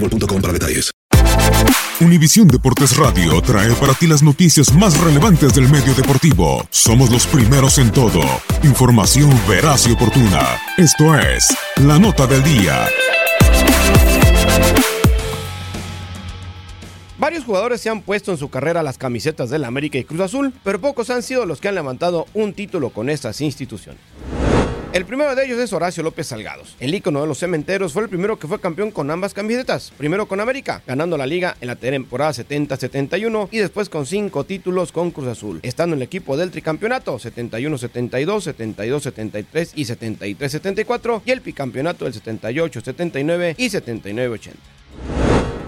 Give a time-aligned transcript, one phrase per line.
[0.00, 0.42] boostmobile.com.
[2.00, 6.66] Univisión Deportes Radio trae para ti las noticias más relevantes del medio deportivo.
[6.70, 8.20] Somos los primeros en todo.
[8.62, 10.58] Información veraz y oportuna.
[10.76, 11.46] Esto es
[11.76, 12.86] La Nota del Día.
[17.18, 20.52] Varios jugadores se han puesto en su carrera las camisetas del América y Cruz Azul,
[20.62, 24.00] pero pocos han sido los que han levantado un título con estas instituciones.
[24.96, 26.74] El primero de ellos es Horacio López Salgados.
[26.80, 29.92] El ícono de los cementeros fue el primero que fue campeón con ambas camisetas.
[29.98, 34.92] Primero con América, ganando la liga en la temporada 70-71 y después con cinco títulos
[34.92, 41.40] con Cruz Azul, estando en el equipo del tricampeonato 71-72, 72-73 y 73-74 y el
[41.40, 44.75] bicampeonato del 78-79 y 79-80.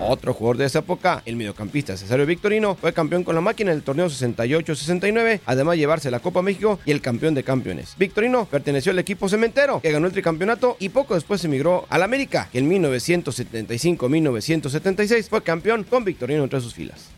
[0.00, 3.82] Otro jugador de esa época, el mediocampista Cesario Victorino, fue campeón con la máquina del
[3.82, 7.96] torneo 68-69, además de llevarse la Copa México y el campeón de campeones.
[7.98, 12.48] Victorino perteneció al equipo cementero, que ganó el tricampeonato y poco después emigró al América,
[12.52, 17.08] que en 1975-1976 fue campeón con Victorino entre sus filas.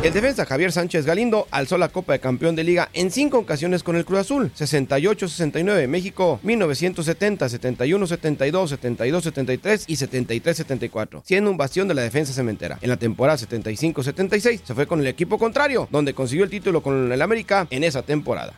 [0.00, 3.82] El defensa Javier Sánchez Galindo alzó la Copa de Campeón de Liga en cinco ocasiones
[3.82, 11.50] con el Cruz Azul: 68-69 México, 1970, 71, 72, 72, 73 y 73, 74, siendo
[11.50, 12.78] un bastión de la defensa cementera.
[12.80, 17.10] En la temporada 75-76 se fue con el equipo contrario, donde consiguió el título con
[17.10, 18.54] el América en esa temporada.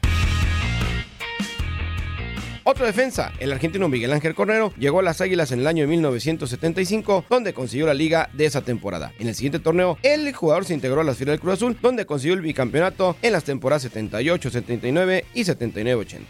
[2.71, 5.89] Otro defensa, el argentino Miguel Ángel Cornero, llegó a las Águilas en el año de
[5.89, 9.13] 1975, donde consiguió la liga de esa temporada.
[9.19, 12.07] En el siguiente torneo, el jugador se integró a las filas del Cruz Azul, donde
[12.07, 16.27] consiguió el bicampeonato en las temporadas 78, 79 y 79, 80.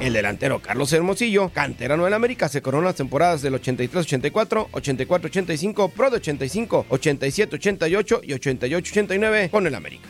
[0.00, 6.08] El delantero Carlos Hermosillo, canterano del América, se coronó las temporadas del 83-84, 84-85, Pro
[6.08, 10.08] de 85, 87-88 y 88-89 con el América.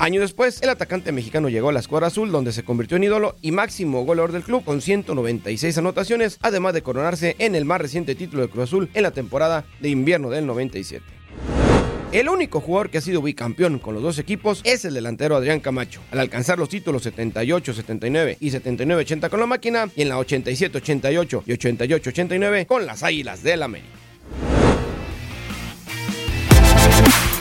[0.00, 3.36] Año después, el atacante mexicano llegó a la escuadra azul, donde se convirtió en ídolo
[3.42, 8.14] y máximo goleador del club con 196 anotaciones, además de coronarse en el más reciente
[8.14, 11.04] título de Cruz Azul en la temporada de invierno del 97.
[12.12, 15.60] El único jugador que ha sido bicampeón con los dos equipos es el delantero Adrián
[15.60, 21.42] Camacho, al alcanzar los títulos 78-79 y 79-80 con la máquina y en la 87-88
[21.44, 24.09] y 88-89 con las Águilas del América.